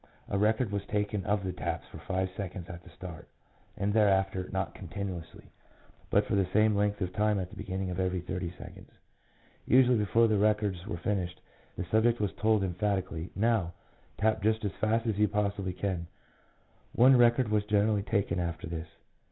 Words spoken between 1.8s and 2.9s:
for five seconds at the